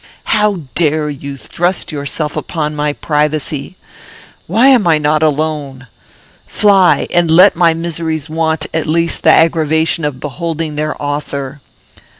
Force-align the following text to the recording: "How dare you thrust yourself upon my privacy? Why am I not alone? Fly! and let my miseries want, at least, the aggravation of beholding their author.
"How 0.33 0.61
dare 0.73 1.11
you 1.11 1.37
thrust 1.37 1.91
yourself 1.91 2.35
upon 2.35 2.75
my 2.75 2.91
privacy? 2.93 3.75
Why 4.47 4.65
am 4.69 4.87
I 4.87 4.97
not 4.97 5.21
alone? 5.21 5.85
Fly! 6.47 7.05
and 7.11 7.29
let 7.29 7.55
my 7.55 7.75
miseries 7.75 8.27
want, 8.27 8.65
at 8.73 8.87
least, 8.87 9.21
the 9.21 9.29
aggravation 9.29 10.03
of 10.03 10.19
beholding 10.19 10.73
their 10.73 10.99
author. 10.99 11.61